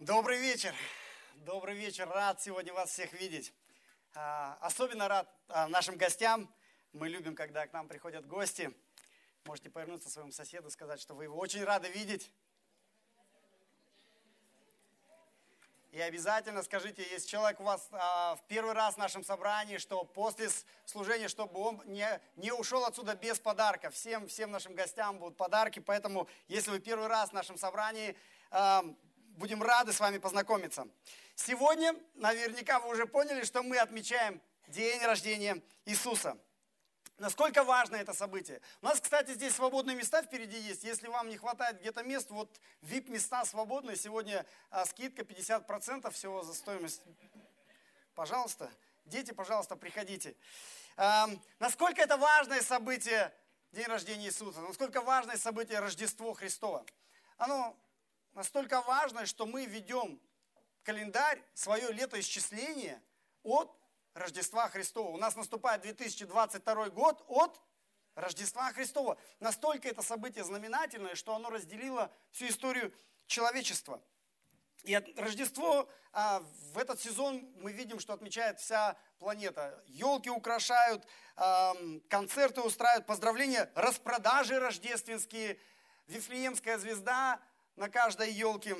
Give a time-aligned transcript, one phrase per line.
[0.00, 0.74] Добрый вечер.
[1.36, 2.08] Добрый вечер.
[2.08, 3.54] Рад сегодня вас всех видеть.
[4.14, 6.52] А, особенно рад а, нашим гостям.
[6.92, 8.74] Мы любим, когда к нам приходят гости.
[9.44, 12.32] Можете повернуться своему соседу и сказать, что вы его очень рады видеть.
[15.92, 20.02] И обязательно скажите, если человек у вас а, в первый раз в нашем собрании, что
[20.02, 20.48] после
[20.86, 23.90] служения, чтобы он не, не ушел отсюда без подарка.
[23.90, 28.16] Всем, всем нашим гостям будут подарки, поэтому если вы первый раз в нашем собрании,
[29.36, 30.86] будем рады с вами познакомиться.
[31.34, 36.36] Сегодня, наверняка вы уже поняли, что мы отмечаем день рождения Иисуса.
[37.18, 38.60] Насколько важно это событие.
[38.82, 40.82] У нас, кстати, здесь свободные места впереди есть.
[40.82, 42.50] Если вам не хватает где-то мест, вот
[42.82, 43.96] VIP-места свободные.
[43.96, 47.02] Сегодня а, скидка 50% всего за стоимость.
[48.16, 48.70] Пожалуйста,
[49.04, 50.34] дети, пожалуйста, приходите.
[50.96, 51.28] А,
[51.60, 53.32] насколько это важное событие
[53.74, 56.86] День рождения Иисуса, насколько важное событие Рождество Христово.
[57.38, 57.76] Оно
[58.34, 60.20] настолько важное, что мы ведем
[60.82, 63.02] календарь, свое летоисчисление
[63.42, 63.74] от
[64.12, 65.10] Рождества Христова.
[65.10, 67.60] У нас наступает 2022 год от
[68.14, 69.18] Рождества Христова.
[69.40, 72.92] Настолько это событие знаменательное, что оно разделило всю историю
[73.26, 74.00] человечества.
[74.84, 76.40] И Рождество а,
[76.72, 79.82] в этот сезон мы видим, что отмечает вся планета.
[79.86, 81.06] Елки украшают,
[82.08, 85.58] концерты устраивают, поздравления, распродажи рождественские,
[86.06, 87.40] Вифлеемская звезда
[87.76, 88.76] на каждой елке.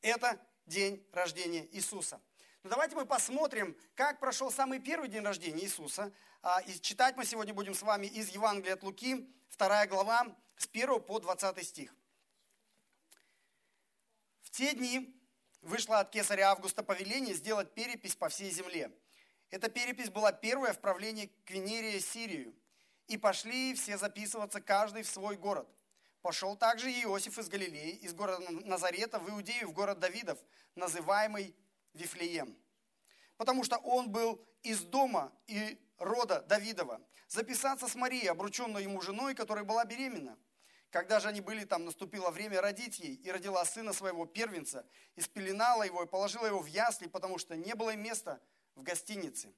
[0.00, 2.20] Это день рождения Иисуса.
[2.62, 6.12] Но ну, давайте мы посмотрим, как прошел самый первый день рождения Иисуса.
[6.42, 10.68] А, и читать мы сегодня будем с вами из Евангелия от Луки, 2 глава, с
[10.68, 11.94] 1 по 20 стих.
[14.42, 15.20] В те дни
[15.60, 18.92] вышло от кесаря Августа повеление сделать перепись по всей земле.
[19.50, 22.54] Эта перепись была первая в правлении Квинерия Сирию.
[23.08, 25.68] И пошли все записываться, каждый в свой город.
[26.22, 30.38] Пошел также Иосиф из Галилеи, из города Назарета в Иудею, в город Давидов,
[30.76, 31.54] называемый
[31.94, 32.56] Вифлеем.
[33.36, 37.00] Потому что он был из дома и рода Давидова.
[37.26, 40.38] Записаться с Марией, обрученной ему женой, которая была беременна.
[40.90, 45.22] Когда же они были там, наступило время родить ей, и родила сына своего первенца, и
[45.22, 48.40] спеленала его, и положила его в ясли, потому что не было места
[48.76, 49.52] в гостинице.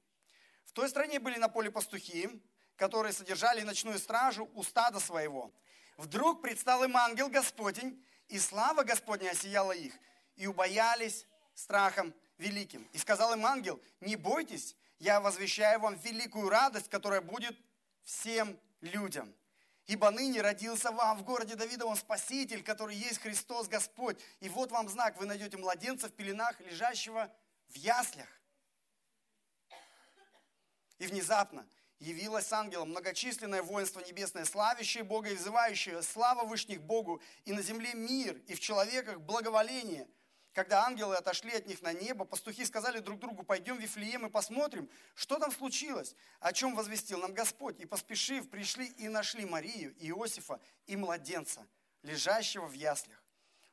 [0.63, 2.41] В той стране были на поле пастухи,
[2.75, 5.53] которые содержали ночную стражу у стада своего.
[5.97, 9.93] Вдруг предстал им ангел Господень, и слава Господня осияла их,
[10.35, 12.83] и убоялись страхом великим.
[12.91, 17.57] И сказал им ангел, не бойтесь, я возвещаю вам великую радость, которая будет
[18.03, 19.33] всем людям.
[19.87, 24.19] Ибо ныне родился вам в городе Давидовом Спаситель, который есть Христос Господь.
[24.39, 27.31] И вот вам знак, вы найдете младенца в пеленах, лежащего
[27.67, 28.27] в яслях.
[30.97, 31.67] И внезапно
[32.05, 37.93] явилось ангелом многочисленное воинство небесное, славящее Бога и взывающее, слава вышних Богу, и на земле
[37.93, 40.07] мир, и в человеках благоволение–
[40.55, 44.29] когда ангелы отошли от них на небо, пастухи сказали друг другу, пойдем в Вифлеем и
[44.29, 47.77] посмотрим, что там случилось, о чем возвестил нам Господь.
[47.81, 51.67] И поспешив, пришли и нашли Марию, Иосифа и младенца,
[52.03, 53.21] лежащего в яслях.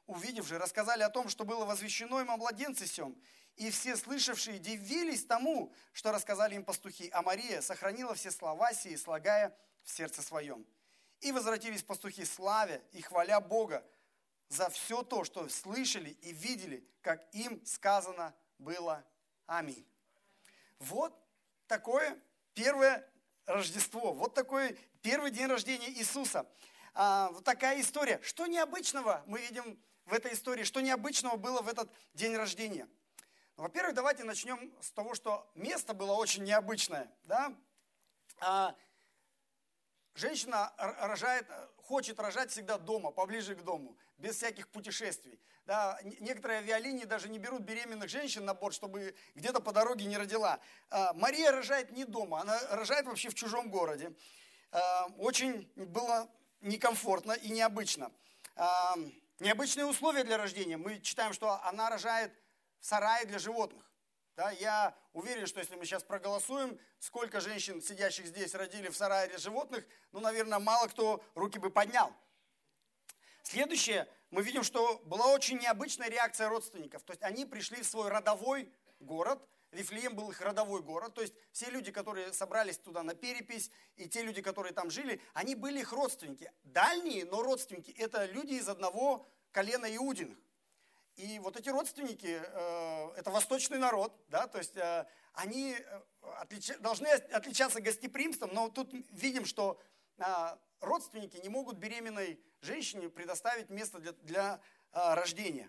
[0.09, 3.17] Увидев же, рассказали о том, что было возвещено им о младенце сем.
[3.57, 7.11] И все слышавшие дивились тому, что рассказали им пастухи.
[7.13, 10.67] А Мария сохранила все слова сии, слагая в сердце своем.
[11.21, 13.85] И возвратились пастухи славя и хваля Бога
[14.49, 19.05] за все то, что слышали и видели, как им сказано было.
[19.47, 19.87] Аминь.
[20.79, 21.17] Вот
[21.67, 22.19] такое
[22.55, 23.09] первое
[23.47, 26.47] Рождество, вот такой первый день рождения Иисуса.
[26.95, 28.21] А, вот такая история.
[28.23, 32.89] Что необычного мы видим в этой истории, что необычного было в этот день рождения?
[33.63, 37.09] Во-первых, давайте начнем с того, что место было очень необычное.
[37.23, 37.55] Да?
[38.41, 38.75] А,
[40.15, 41.47] женщина рожает,
[41.77, 45.39] хочет рожать всегда дома, поближе к дому без всяких путешествий.
[45.65, 50.19] Да, некоторые авиалинии даже не берут беременных женщин на борт, чтобы где-то по дороге не
[50.19, 50.59] родила.
[50.91, 54.13] А, Мария рожает не дома, она рожает вообще в чужом городе.
[54.73, 56.29] А, очень было
[56.63, 58.11] некомфортно и необычно.
[58.57, 58.97] А,
[59.39, 60.77] необычные условия для рождения.
[60.77, 62.33] Мы читаем, что она рожает
[62.83, 63.91] в сарае для животных.
[64.37, 69.29] Да, я уверен, что если мы сейчас проголосуем, сколько женщин, сидящих здесь, родили в сарае
[69.29, 72.13] для животных, ну, наверное, мало кто руки бы поднял.
[73.45, 77.03] Следующее, мы видим, что была очень необычная реакция родственников.
[77.05, 79.41] То есть они пришли в свой родовой город,
[79.71, 84.09] Вифлеем был их родовой город, то есть все люди, которые собрались туда на перепись, и
[84.09, 86.51] те люди, которые там жили, они были их родственники.
[86.65, 90.37] Дальние, но родственники, это люди из одного колена Иудиных.
[91.17, 97.07] И вот эти родственники, э, это восточный народ, да, то есть э, они э, должны
[97.07, 99.81] отличаться гостеприимством, но тут видим, что
[100.81, 104.61] родственники не могут беременной женщине предоставить место для, для
[104.93, 105.69] рождения.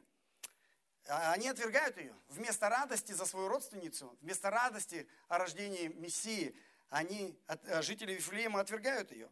[1.08, 2.14] а они отвергают ее.
[2.28, 6.56] Вместо радости за свою родственницу, вместо радости о рождении Мессии,
[6.90, 7.36] они,
[7.82, 9.30] жители Вифлеема, отвергают ее.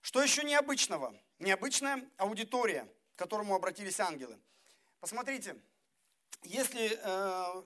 [0.00, 1.14] Что еще необычного?
[1.38, 4.38] Необычная аудитория, к которому обратились ангелы.
[5.02, 5.56] Посмотрите,
[6.44, 7.62] если э,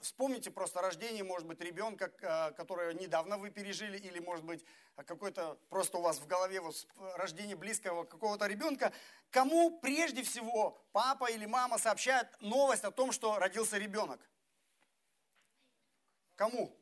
[0.00, 4.64] вспомните просто рождение, может быть, ребенка, э, которое недавно вы пережили, или, может быть,
[5.04, 6.86] какой-то просто у вас в голове вот
[7.16, 8.94] рождение близкого какого-то ребенка,
[9.28, 14.26] кому прежде всего папа или мама сообщает новость о том, что родился ребенок?
[16.36, 16.74] Кому?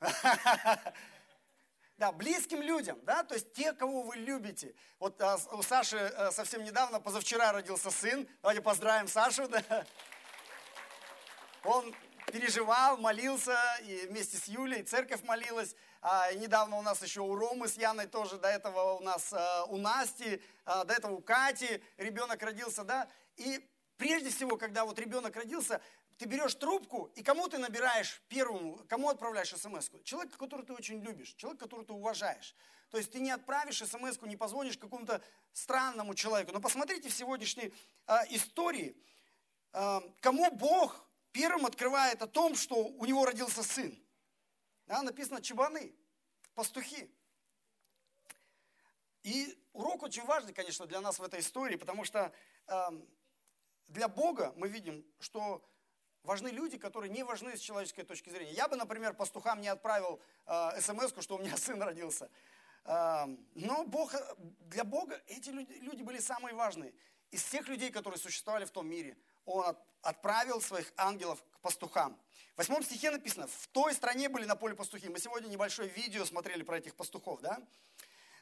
[1.96, 4.74] Да, близким людям, да, то есть те, кого вы любите.
[4.98, 8.28] Вот а, у Саши а, совсем недавно, позавчера родился сын.
[8.42, 9.48] Давайте поздравим Сашу.
[9.48, 9.86] Да.
[11.62, 11.94] Он
[12.26, 15.76] переживал, молился, и вместе с Юлей церковь молилась.
[16.02, 19.64] А, недавно у нас еще у Ромы с Яной тоже, до этого у нас а,
[19.66, 23.08] у Насти, а, до этого у Кати ребенок родился, да.
[23.36, 23.66] И
[23.96, 25.80] прежде всего, когда вот ребенок родился,
[26.18, 30.02] ты берешь трубку, и кому ты набираешь первому, кому отправляешь смс -ку?
[30.04, 32.54] Человека, которого ты очень любишь, человека, которого ты уважаешь.
[32.90, 35.20] То есть ты не отправишь смс не позвонишь какому-то
[35.52, 36.52] странному человеку.
[36.52, 37.72] Но посмотрите в сегодняшней
[38.06, 38.96] э, истории,
[39.72, 43.98] э, кому Бог первым открывает о том, что у него родился сын.
[44.86, 45.92] Да, написано чебаны,
[46.54, 47.10] пастухи.
[49.24, 52.32] И урок очень важный, конечно, для нас в этой истории, потому что
[52.68, 52.88] э,
[53.88, 55.64] для Бога мы видим, что
[56.24, 58.52] важны люди, которые не важны с человеческой точки зрения.
[58.52, 62.30] Я бы, например, пастухам не отправил э, смс что у меня сын родился.
[62.84, 66.92] Э, но Бог, для Бога эти люди, люди были самые важные.
[67.30, 72.18] Из всех людей, которые существовали в том мире, Он от, отправил своих ангелов к пастухам.
[72.54, 75.08] В восьмом стихе написано, в той стране были на поле пастухи.
[75.08, 77.40] Мы сегодня небольшое видео смотрели про этих пастухов.
[77.42, 77.60] Да?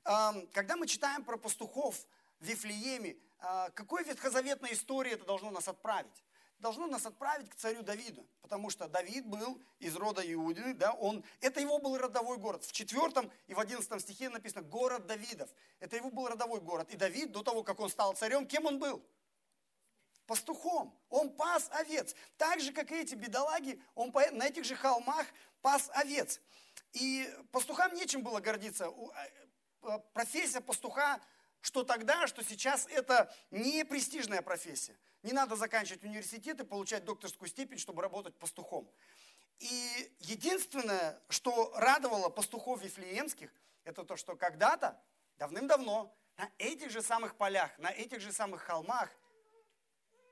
[0.04, 1.96] Э, когда мы читаем про пастухов
[2.38, 6.22] в Вифлееме, э, какой ветхозаветной истории это должно нас отправить?
[6.62, 11.24] Должно нас отправить к царю Давиду, потому что Давид был из рода Иудины, да, он,
[11.40, 12.64] это его был родовой город.
[12.64, 15.50] В четвертом и в одиннадцатом стихе написано «город Давидов».
[15.80, 16.88] Это его был родовой город.
[16.90, 19.04] И Давид, до того, как он стал царем, кем он был?
[20.26, 20.96] Пастухом.
[21.10, 22.14] Он пас овец.
[22.38, 25.26] Так же, как и эти бедолаги, он на этих же холмах
[25.62, 26.40] пас овец.
[26.92, 28.88] И пастухам нечем было гордиться.
[29.82, 31.20] Э, профессия пастуха
[31.62, 34.96] что тогда, что сейчас это не престижная профессия.
[35.22, 38.90] Не надо заканчивать университет и получать докторскую степень, чтобы работать пастухом.
[39.58, 43.52] И единственное, что радовало пастухов вифлеемских,
[43.84, 45.00] это то, что когда-то,
[45.38, 49.10] давным-давно, на этих же самых полях, на этих же самых холмах,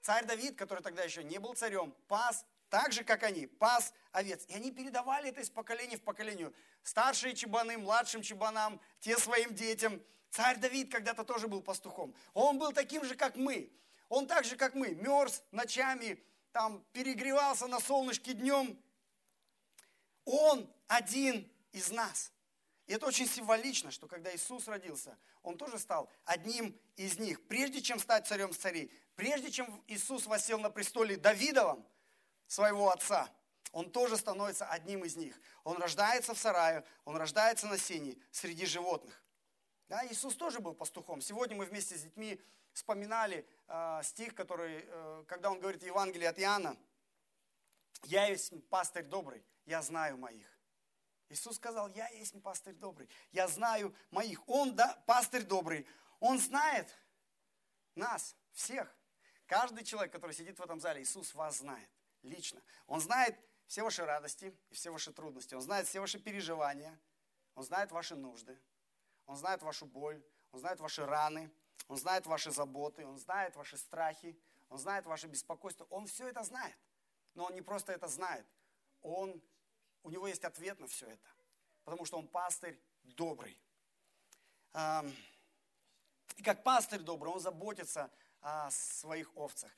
[0.02, 4.44] царь Давид, который тогда еще не был царем, пас так же, как они, пас овец.
[4.46, 6.52] И они передавали это из поколения в поколение.
[6.82, 10.00] Старшие чебаны, младшим чебанам, те своим детям.
[10.31, 12.14] Царь Давид когда-то тоже был пастухом.
[12.32, 13.70] Он был таким же, как мы.
[14.11, 16.23] Он так же, как мы, мерз ночами,
[16.53, 18.77] там перегревался на солнышке днем.
[20.25, 22.33] Он один из нас.
[22.87, 27.47] И это очень символично, что когда Иисус родился, Он тоже стал одним из них.
[27.47, 31.87] Прежде чем стать царем царей, прежде чем Иисус восел на престоле Давидовом,
[32.49, 33.31] своего отца,
[33.71, 35.41] Он тоже становится одним из них.
[35.62, 39.23] Он рождается в сарае, Он рождается на сене среди животных.
[39.89, 41.21] Да, Иисус тоже был пастухом.
[41.21, 42.41] Сегодня мы вместе с детьми
[42.72, 46.76] вспоминали э, стих, который, э, когда он говорит в Евангелии от Иоанна,
[48.04, 50.47] «Я есть пастырь добрый, я знаю моих».
[51.28, 54.47] Иисус сказал, я есть пастырь добрый, я знаю моих.
[54.49, 55.87] Он да, пастырь добрый,
[56.18, 56.92] он знает
[57.95, 58.92] нас, всех.
[59.47, 61.88] Каждый человек, который сидит в этом зале, Иисус вас знает
[62.23, 62.61] лично.
[62.87, 65.54] Он знает все ваши радости и все ваши трудности.
[65.54, 66.99] Он знает все ваши переживания.
[67.54, 68.59] Он знает ваши нужды.
[69.26, 70.23] Он знает вашу боль.
[70.52, 71.50] Он знает ваши раны.
[71.88, 75.87] Он знает ваши заботы, Он знает ваши страхи, Он знает ваше беспокойство.
[75.90, 76.76] Он все это знает.
[77.34, 78.46] Но Он не просто это знает.
[79.02, 79.42] Он,
[80.02, 81.28] у Него есть ответ на все это.
[81.84, 83.56] Потому что Он пастырь добрый.
[86.37, 88.10] И как пастырь добрый, Он заботится
[88.40, 89.70] о своих овцах.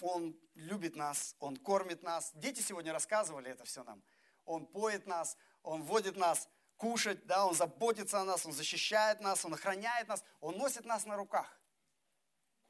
[0.00, 2.30] Он любит нас, Он кормит нас.
[2.34, 4.02] Дети сегодня рассказывали это все нам.
[4.44, 9.44] Он поет нас, Он вводит нас кушать, да, Он заботится о нас, Он защищает нас,
[9.44, 11.60] Он охраняет нас, Он носит нас на руках,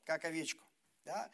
[0.04, 0.64] как овечку.
[1.04, 1.30] Да?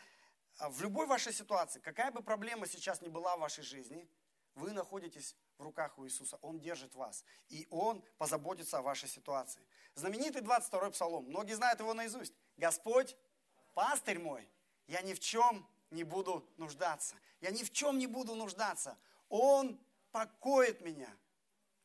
[0.58, 4.08] А в любой вашей ситуации, какая бы проблема сейчас ни была в вашей жизни,
[4.54, 6.36] вы находитесь в руках у Иисуса.
[6.42, 7.24] Он держит вас.
[7.48, 9.66] И Он позаботится о вашей ситуации.
[9.94, 11.24] Знаменитый 22-й псалом.
[11.24, 12.34] Многие знают его наизусть.
[12.56, 13.16] Господь,
[13.74, 14.48] пастырь мой,
[14.86, 17.16] я ни в чем не буду нуждаться.
[17.40, 18.98] Я ни в чем не буду нуждаться.
[19.28, 21.08] Он покоит меня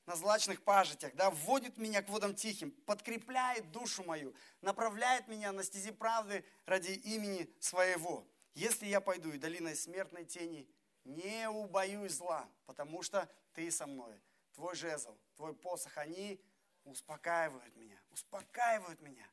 [0.07, 5.63] на злачных пажитях, да, вводит меня к водам тихим, подкрепляет душу мою, направляет меня на
[5.63, 8.25] стези правды ради имени своего.
[8.55, 10.67] Если я пойду и долиной смертной тени,
[11.03, 14.19] не убоюсь зла, потому что ты со мной.
[14.55, 16.41] Твой жезл, твой посох, они
[16.85, 19.27] успокаивают меня, успокаивают меня.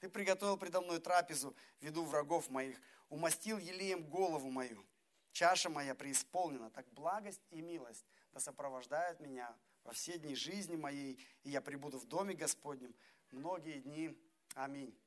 [0.00, 2.80] Ты приготовил предо мной трапезу, веду врагов моих,
[3.10, 4.84] умастил елеем голову мою.
[5.32, 9.54] Чаша моя преисполнена, так благость и милость да сопровождают меня
[9.86, 12.94] во все дни жизни моей, и я прибуду в доме Господнем
[13.30, 14.20] многие дни.
[14.54, 14.98] Аминь.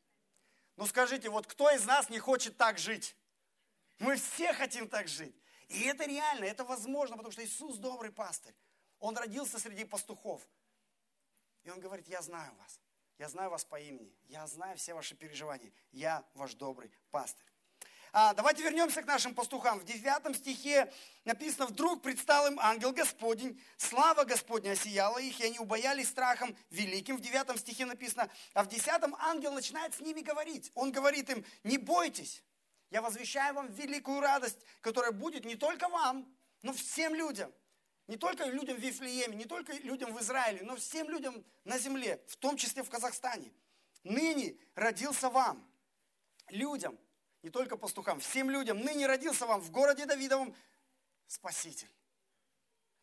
[0.78, 3.16] Ну скажите, вот кто из нас не хочет так жить?
[4.00, 5.36] Мы все хотим так жить.
[5.68, 8.56] И это реально, это возможно, потому что Иисус добрый пастырь.
[9.00, 10.42] Он родился среди пастухов.
[11.64, 12.80] И он говорит, я знаю вас.
[13.18, 14.16] Я знаю вас по имени.
[14.28, 15.74] Я знаю все ваши переживания.
[15.92, 17.49] Я ваш добрый пастырь.
[18.12, 19.80] А, давайте вернемся к нашим пастухам.
[19.80, 20.92] В 9 стихе
[21.26, 27.18] написано, вдруг предстал им ангел Господень, слава Господня осияла их, и они убоялись страхом великим.
[27.18, 28.90] В 9 стихе написано, а в 10
[29.20, 30.72] ангел начинает с ними говорить.
[30.74, 32.44] Он говорит им, не бойтесь,
[32.90, 36.28] я возвещаю вам великую радость, которая будет не только вам,
[36.62, 37.54] но всем людям.
[38.08, 42.20] Не только людям в Вифлееме, не только людям в Израиле, но всем людям на земле,
[42.28, 43.54] в том числе в Казахстане.
[44.04, 45.64] Ныне родился вам,
[46.50, 46.98] людям,
[47.42, 50.56] не только пастухам, всем людям, ныне родился вам в городе Давидовом
[51.28, 51.90] Спаситель.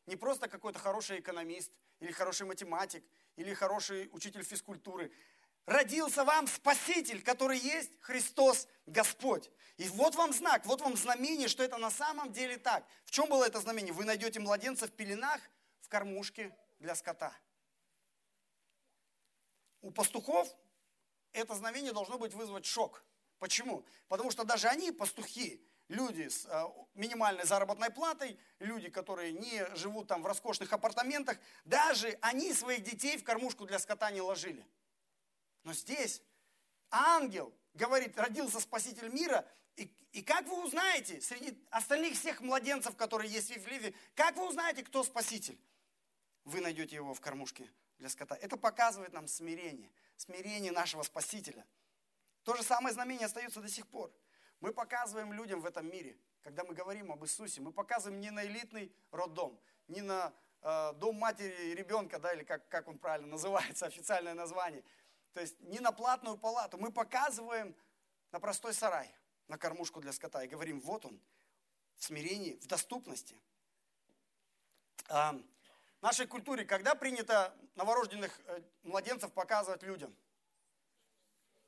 [0.07, 3.05] Не просто какой-то хороший экономист, или хороший математик,
[3.37, 5.13] или хороший учитель физкультуры.
[5.65, 9.51] Родился вам Спаситель, который есть Христос Господь.
[9.79, 12.87] И вот вам знак, вот вам знамение, что это на самом деле так.
[13.05, 13.93] В чем было это знамение?
[13.93, 15.41] Вы найдете младенца в пеленах,
[15.81, 17.35] в кормушке для скота.
[19.81, 20.49] У пастухов
[21.33, 23.03] это знамение должно быть вызвать шок.
[23.39, 23.85] Почему?
[24.09, 26.65] Потому что даже они, пастухи, люди с э,
[26.95, 33.17] минимальной заработной платой, люди, которые не живут там в роскошных апартаментах, даже они своих детей
[33.17, 34.67] в кормушку для скота не ложили.
[35.63, 36.23] Но здесь
[36.91, 43.31] ангел говорит, родился Спаситель мира, и, и как вы узнаете среди остальных всех младенцев, которые
[43.31, 45.59] есть в Вифлеве, как вы узнаете, кто Спаситель?
[46.45, 48.37] Вы найдете его в кормушке для скота.
[48.37, 51.67] Это показывает нам смирение, смирение нашего Спасителя.
[52.47, 54.11] То же самое знамение остается до сих пор.
[54.61, 58.47] Мы показываем людям в этом мире, когда мы говорим об Иисусе, мы показываем не на
[58.47, 63.27] элитный роддом, не на э, дом матери и ребенка, да, или как, как он правильно
[63.27, 64.83] называется, официальное название.
[65.35, 67.77] То есть не на платную палату, мы показываем
[68.31, 69.13] на простой сарай–
[69.49, 71.21] на кормушку для скота и говорим, вот он,
[71.97, 73.41] в смирении, в доступности.
[75.09, 75.33] А,
[76.01, 80.15] в нашей культуре, когда принято новорожденных э, младенцев показывать людям?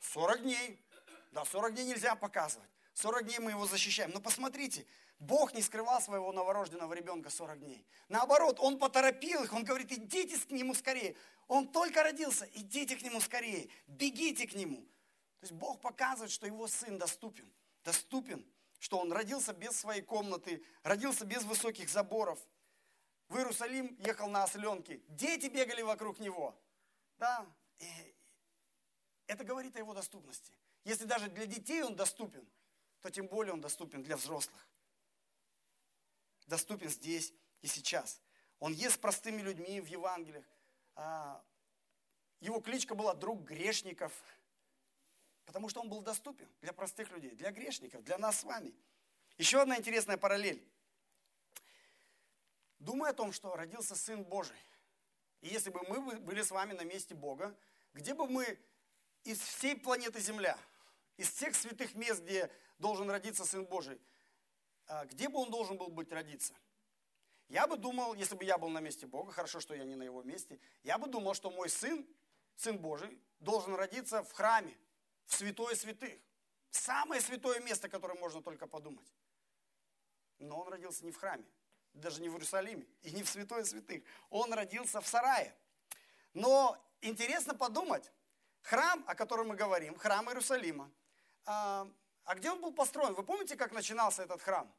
[0.00, 0.84] 40 дней.
[1.32, 2.68] Да, 40 дней нельзя показывать.
[2.94, 4.10] 40 дней мы его защищаем.
[4.12, 4.86] Но посмотрите,
[5.18, 7.86] Бог не скрывал своего новорожденного ребенка 40 дней.
[8.08, 11.16] Наоборот, Он поторопил их, Он говорит, идите к Нему скорее.
[11.46, 14.82] Он только родился, идите к Нему скорее, бегите к Нему.
[15.40, 17.50] То есть Бог показывает, что Его Сын доступен
[17.88, 18.44] доступен,
[18.78, 22.38] что он родился без своей комнаты, родился без высоких заборов.
[23.28, 26.54] В Иерусалим ехал на осленке, дети бегали вокруг него.
[27.18, 27.46] Да,
[27.78, 28.07] и
[29.28, 30.52] это говорит о его доступности.
[30.84, 32.44] Если даже для детей он доступен,
[33.00, 34.66] то тем более он доступен для взрослых.
[36.46, 37.32] Доступен здесь
[37.62, 38.20] и сейчас.
[38.58, 40.44] Он ест с простыми людьми в Евангелиях.
[40.96, 41.44] А,
[42.40, 44.12] его кличка была «Друг грешников»,
[45.48, 48.70] Потому что он был доступен для простых людей, для грешников, для нас с вами.
[49.38, 50.62] Еще одна интересная параллель.
[52.78, 54.58] Думай о том, что родился Сын Божий.
[55.40, 57.56] И если бы мы были с вами на месте Бога,
[57.94, 58.58] где бы мы
[59.28, 60.58] из всей планеты Земля,
[61.18, 64.00] из всех святых мест, где должен родиться Сын Божий,
[64.86, 66.54] а, где бы он должен был быть родиться?
[67.48, 70.02] Я бы думал, если бы я был на месте Бога, хорошо, что я не на
[70.02, 72.06] его месте, я бы думал, что мой сын,
[72.56, 74.74] Сын Божий, должен родиться в храме,
[75.26, 76.18] в святое святых.
[76.70, 79.12] Самое святое место, которое можно только подумать.
[80.38, 81.44] Но он родился не в храме,
[81.92, 84.02] даже не в Иерусалиме и не в святое святых.
[84.30, 85.54] Он родился в сарае.
[86.32, 88.10] Но интересно подумать,
[88.68, 90.90] храм, о котором мы говорим, храм Иерусалима,
[91.46, 91.88] а,
[92.24, 93.14] а где он был построен?
[93.14, 94.70] Вы помните, как начинался этот храм?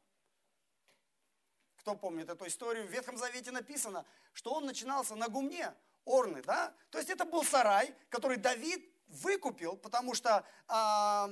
[1.78, 2.86] Кто помнит эту историю?
[2.86, 5.74] В Ветхом Завете написано, что он начинался на гумне,
[6.06, 6.72] Орны, да?
[6.90, 11.28] То есть это был сарай, который Давид выкупил, потому что а,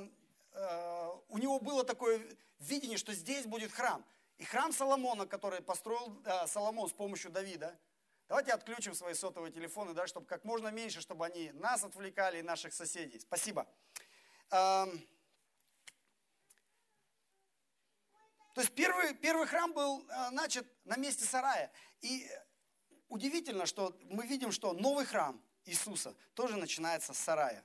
[0.53, 2.21] а, у него было такое
[2.59, 4.05] видение, что здесь будет храм.
[4.37, 7.79] И храм Соломона, который построил а, Соломон с помощью Давида,
[8.29, 12.43] давайте отключим свои сотовые телефоны, да, чтобы как можно меньше, чтобы они нас отвлекали и
[12.43, 13.19] наших соседей.
[13.21, 13.67] Спасибо.
[14.51, 14.91] То
[18.57, 21.71] есть первый, первый храм был а, начат на месте сарая.
[22.01, 22.29] И
[23.09, 27.65] удивительно, что мы видим, что новый храм– Иисуса тоже начинается с сарая.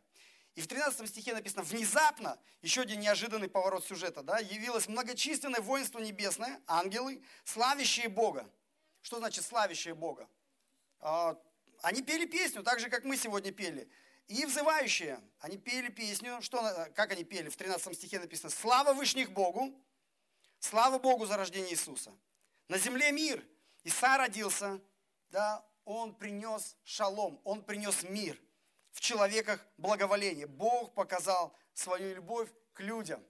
[0.55, 5.99] И в 13 стихе написано, внезапно, еще один неожиданный поворот сюжета, да, явилось многочисленное воинство
[5.99, 8.47] небесное, ангелы, славящие Бога.
[9.01, 10.29] Что значит славящие Бога?
[11.03, 11.37] А,
[11.81, 13.89] они пели песню, так же, как мы сегодня пели.
[14.27, 16.61] И взывающие, они пели песню, что,
[16.95, 19.73] как они пели, в 13 стихе написано, «Слава Вышних Богу,
[20.59, 22.11] слава Богу за рождение Иисуса.
[22.69, 23.45] На земле мир,
[23.83, 24.79] Иса родился,
[25.29, 28.39] да, он принес шалом, он принес мир–
[28.93, 30.47] в человеках благоволение.
[30.47, 33.21] Бог показал свою любовь к людям.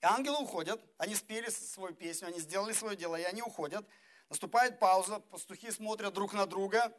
[0.00, 3.86] И ангелы уходят, они спели свою песню, они сделали свое дело, и они уходят.
[4.30, 6.96] Наступает пауза, пастухи смотрят друг на друга.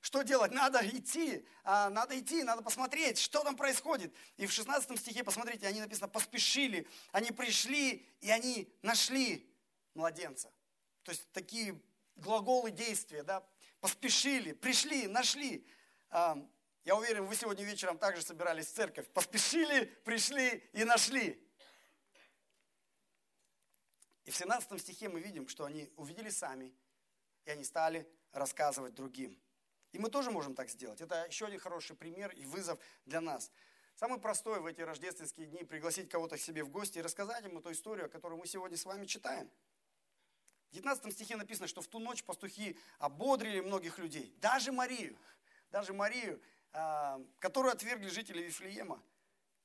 [0.00, 0.50] Что делать?
[0.50, 4.12] Надо идти, а, надо идти, надо посмотреть, что там происходит.
[4.36, 9.48] И в 16 стихе, посмотрите, они написано, поспешили, они пришли, и они нашли
[9.94, 10.50] младенца.
[11.04, 11.80] То есть такие
[12.16, 13.46] глаголы действия, да,
[13.80, 15.64] поспешили, пришли, нашли.
[16.10, 19.06] Я уверен, вы сегодня вечером также собирались в церковь.
[19.10, 21.47] Поспешили, пришли и нашли.
[24.28, 26.74] И в 17 стихе мы видим, что они увидели сами,
[27.46, 29.40] и они стали рассказывать другим.
[29.92, 31.00] И мы тоже можем так сделать.
[31.00, 33.50] Это еще один хороший пример и вызов для нас.
[33.94, 37.62] Самый простой в эти рождественские дни пригласить кого-то к себе в гости и рассказать ему
[37.62, 39.50] ту историю, которую мы сегодня с вами читаем.
[40.68, 45.16] В 19 стихе написано, что в ту ночь пастухи ободрили многих людей, даже Марию
[45.70, 46.38] даже Марию,
[46.74, 49.02] а, которую отвергли жители Вифлеема,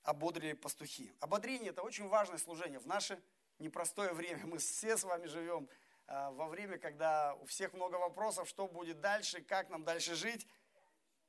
[0.03, 1.13] ободрили пастухи.
[1.20, 3.22] Ободрение– это очень важное служение в наше
[3.60, 4.46] непростое время.
[4.46, 5.70] Мы все с вами живем
[6.08, 10.48] а, во время, когда у всех много вопросов, что будет дальше, как нам дальше жить.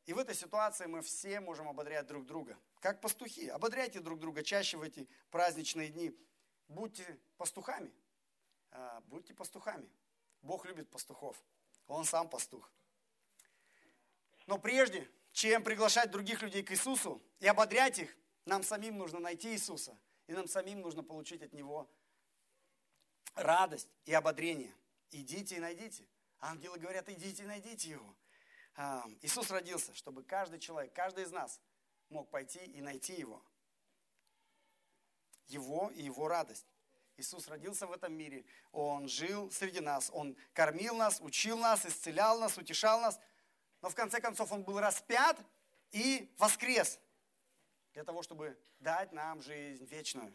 [0.06, 2.58] И в этой ситуации мы все можем ободрять друг друга.
[2.80, 3.48] Как пастухи.
[3.48, 6.14] Ободряйте друг друга чаще в эти праздничные дни.
[6.68, 7.92] Будьте пастухами.
[8.70, 9.88] А, будьте пастухами.
[10.42, 11.42] Бог любит пастухов.
[11.86, 12.70] Он сам пастух.
[14.46, 18.14] Но прежде, чем приглашать других людей к Иисусу и ободрять их,
[18.44, 19.96] нам самим нужно найти Иисуса.
[20.26, 21.88] И нам самим нужно получить от Него
[23.34, 24.74] радость и ободрение.
[25.10, 26.06] Идите и найдите.
[26.40, 28.16] Ангелы говорят, идите и найдите Его.
[28.76, 31.60] А, Иисус родился, чтобы каждый человек, каждый из нас
[32.08, 33.42] мог пойти и найти Его.
[35.46, 36.66] Его и Его радость.
[37.16, 42.38] Иисус родился в этом мире, Он жил среди нас, Он кормил нас, учил нас, исцелял
[42.38, 43.18] нас, утешал нас–
[43.84, 45.38] но в конце концов он был распят
[45.92, 46.98] и воскрес
[47.92, 50.34] для того, чтобы дать нам жизнь вечную.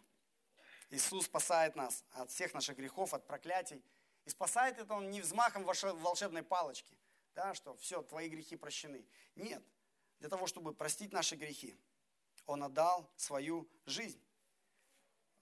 [0.90, 3.84] Иисус спасает нас от всех наших грехов, от проклятий.
[4.26, 6.98] И спасает это Он не взмахом волшебной палочки,
[7.36, 9.06] да, что все, твои грехи прощены.
[9.36, 9.64] Нет,
[10.20, 11.78] для того, чтобы простить наши грехи,
[12.46, 14.22] Он отдал свою жизнь.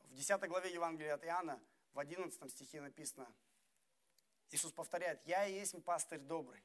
[0.05, 1.61] В 10 главе Евангелия от Иоанна,
[1.93, 3.31] в 11 стихе написано,
[4.51, 6.63] Иисус повторяет, «Я и есть пастырь добрый».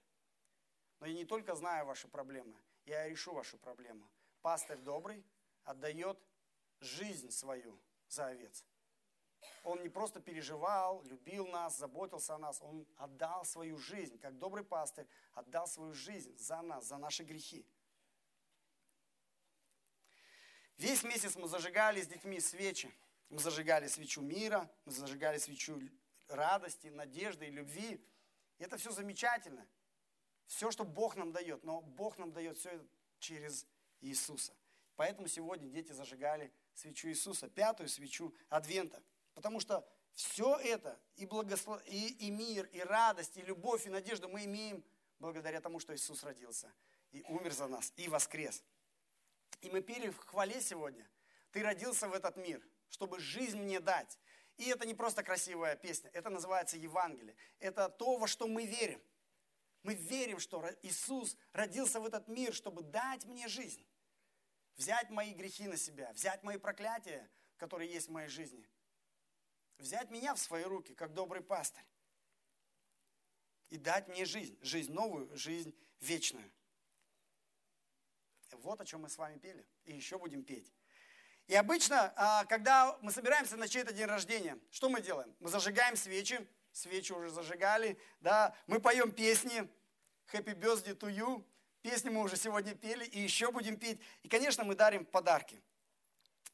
[1.01, 4.09] Но я не только знаю ваши проблемы, я решу вашу проблему.
[4.41, 5.25] Пастырь добрый
[5.65, 6.17] отдает
[6.81, 7.77] жизнь свою
[8.09, 8.65] за овец.
[9.65, 14.65] Он не просто переживал, любил нас, заботился о нас, он отдал свою жизнь, как добрый
[14.65, 17.65] пастырь, отдал свою жизнь за нас, за наши грехи.
[20.79, 22.93] Весь месяц мы зажигали с детьми свечи.
[23.29, 25.81] Мы зажигали свечу мира, мы зажигали свечу
[26.29, 28.05] радости, надежды и любви.
[28.59, 29.67] И это все замечательно.
[30.47, 32.87] Все, что Бог нам дает, но Бог нам дает все это
[33.21, 33.67] через
[34.01, 34.53] Иисуса.
[34.97, 39.03] Поэтому сегодня дети зажигали свечу Иисуса, пятую свечу Адвента.
[39.35, 41.81] Потому что все это, и, благослов...
[41.87, 44.85] и, и мир, и радость, и любовь, и надежду мы имеем
[45.19, 46.73] благодаря тому, что Иисус родился
[47.13, 48.63] и умер за нас, и воскрес.
[49.61, 51.09] И мы пели в хвале сегодня.
[51.53, 54.19] Ты родился в этот мир, чтобы жизнь мне дать.
[54.57, 57.35] И это не просто красивая песня, это называется Евангелие.
[57.59, 59.01] Это то, во что мы верим.
[59.83, 63.85] Мы верим, что Иисус родился в этот мир, чтобы дать мне жизнь.
[64.77, 68.67] Взять мои грехи на себя, взять мои проклятия, которые есть в моей жизни.
[69.83, 71.85] Взять меня в свои руки, как добрый пастырь.
[73.69, 76.49] И дать мне жизнь, жизнь новую, жизнь вечную.
[78.53, 79.67] Вот о чем мы с вами пели.
[79.83, 80.73] И еще будем петь.
[81.49, 85.35] И обычно, а, когда мы собираемся на чей-то день рождения, что мы делаем?
[85.41, 89.69] Мы зажигаем свечи, свечи уже зажигали, да, мы поем песни,
[90.33, 91.45] Happy Birthday to you,
[91.81, 94.01] песни мы уже сегодня пели и еще будем петь.
[94.23, 95.61] И, конечно, мы дарим подарки.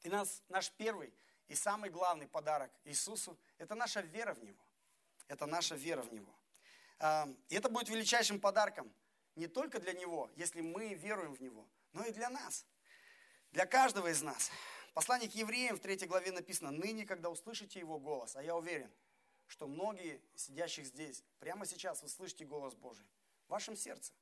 [0.01, 1.13] И нас, наш первый
[1.49, 4.63] и самый главный подарок Иисусу– это наша вера в Него.
[5.27, 6.33] Это наша вера в Него.
[7.49, 8.91] И это будет величайшим подарком
[9.35, 12.65] не только для Него, если мы веруем в Него, но и для нас,
[13.51, 14.51] для каждого из нас.
[14.93, 18.91] Послание к евреям в 3 главе написано, «Ныне, когда услышите Его голос, а я уверен,
[19.47, 23.05] что многие сидящих здесь, прямо сейчас вы слышите голос Божий
[23.47, 24.13] в вашем сердце.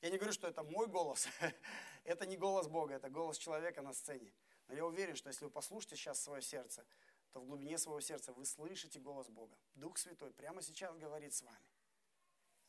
[0.00, 1.28] Я не говорю, что это мой голос.
[2.04, 4.32] это не голос Бога, это голос человека на сцене.
[4.68, 6.84] Но я уверен, что если вы послушаете сейчас свое сердце,
[7.32, 9.56] то в глубине своего сердца вы слышите голос Бога.
[9.74, 11.66] Дух Святой прямо сейчас говорит с вами.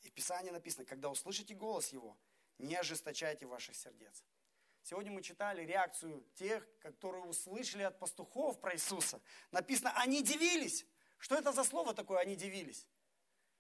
[0.02, 2.18] И в Писании написано, когда услышите голос Его,
[2.58, 4.24] не ожесточайте ваших сердец.
[4.84, 9.20] Сегодня мы читали реакцию тех, которые услышали от пастухов про Иисуса.
[9.52, 10.86] Написано, они дивились.
[11.18, 12.88] Что это за слово такое, они дивились?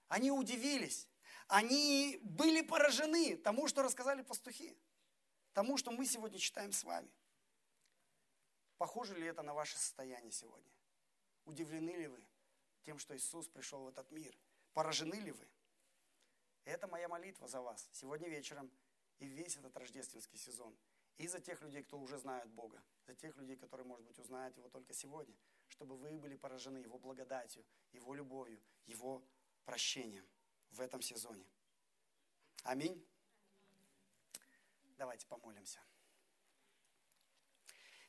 [0.08, 1.08] Они удивились.
[1.48, 4.78] Они были поражены тому, что рассказали пастухи.
[5.54, 7.10] Тому, что мы сегодня читаем с вами.
[8.78, 10.72] Похоже ли это на ваше состояние сегодня?
[11.46, 12.24] Удивлены ли вы
[12.84, 14.36] тем, что Иисус пришел в этот мир?
[14.74, 15.48] Поражены ли вы?
[16.66, 18.72] Это моя молитва за вас сегодня вечером
[19.20, 20.76] и весь этот рождественский сезон.
[21.18, 24.58] И за тех людей, кто уже знает Бога, за тех людей, которые, может быть, узнают
[24.58, 25.34] Его только сегодня,
[25.70, 29.24] чтобы вы были поражены Его благодатью, Его любовью, Его
[29.64, 30.28] прощением
[30.72, 31.46] в этом сезоне.
[32.64, 33.08] Аминь.
[34.98, 35.80] Давайте помолимся.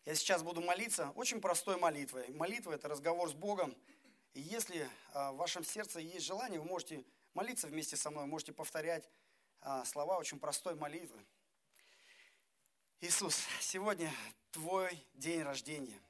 [0.07, 2.29] Я сейчас буду молиться очень простой молитвой.
[2.29, 3.77] Молитва– это разговор с Богом.
[4.35, 7.03] И если а, в вашем сердце есть желание, вы можете
[7.35, 9.03] молиться вместе со мной, можете повторять
[9.63, 11.19] а, слова очень простой молитвы.
[13.01, 14.13] Иисус, сегодня
[14.53, 16.01] Твой день рождения.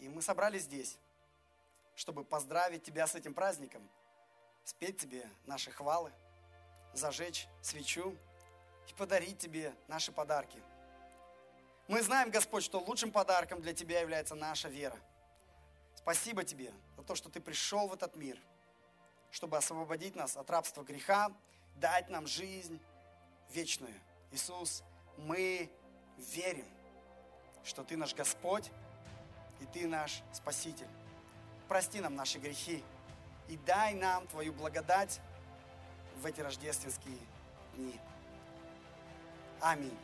[0.00, 0.98] И мы собрались здесь,
[1.94, 3.88] чтобы поздравить Тебя с этим праздником,
[4.64, 6.10] спеть Тебе наши хвалы,
[6.94, 8.16] зажечь свечу
[8.88, 10.60] и подарить Тебе наши подарки–
[11.90, 14.96] мы знаем, Господь, что лучшим подарком для Тебя является наша вера.
[15.96, 18.38] Спасибо Тебе за то, что Ты пришел в этот мир,
[19.32, 21.32] чтобы освободить нас от рабства греха,
[21.80, 22.80] дать нам жизнь
[23.52, 24.00] вечную.
[24.30, 24.84] Иисус,
[25.16, 25.68] мы
[26.16, 26.66] верим,
[27.64, 28.70] что Ты наш Господь
[29.60, 30.88] и Ты наш Спаситель.
[31.66, 32.84] Прости нам наши грехи
[33.48, 35.20] и дай нам Твою благодать
[36.18, 37.18] в эти рождественские
[37.74, 37.98] дни.
[39.60, 39.98] Аминь.